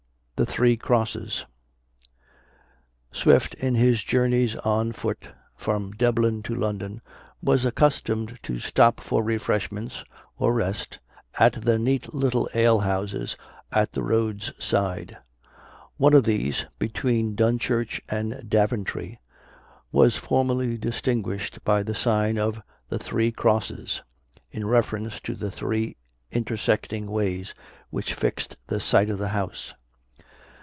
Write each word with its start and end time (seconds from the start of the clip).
THE 0.37 0.45
THREE 0.47 0.75
CROSSES. 0.77 1.45
Swift 3.11 3.53
in 3.53 3.75
his 3.75 4.03
journeys 4.03 4.55
on 4.55 4.91
foot 4.91 5.27
from 5.55 5.91
Dublin 5.91 6.41
to 6.41 6.55
London, 6.55 6.99
was 7.43 7.63
accustomed 7.63 8.39
to 8.41 8.57
stop 8.57 8.99
for 8.99 9.21
refreshments 9.23 10.03
or 10.39 10.55
rest 10.55 10.97
at 11.37 11.61
the 11.61 11.77
neat 11.77 12.15
little 12.15 12.49
ale 12.55 12.79
houses 12.79 13.37
at 13.71 13.91
the 13.91 14.01
road's 14.01 14.51
side. 14.57 15.15
One 15.97 16.15
of 16.15 16.23
these, 16.23 16.65
between 16.79 17.35
Dunchurch 17.35 18.01
and 18.09 18.49
Daventry, 18.49 19.19
was 19.91 20.15
formerly 20.15 20.75
distinguished 20.75 21.63
by 21.63 21.83
the 21.83 21.93
sign 21.93 22.39
of 22.39 22.59
the 22.89 22.97
Three 22.97 23.31
Crosses, 23.31 24.01
in 24.49 24.65
reference 24.65 25.19
to 25.19 25.35
the 25.35 25.51
three 25.51 25.97
intersecting 26.31 27.11
ways 27.11 27.53
which 27.91 28.15
fixed 28.15 28.57
the 28.65 28.79
site 28.79 29.11
of 29.11 29.19
the 29.19 29.27
house. 29.37 29.75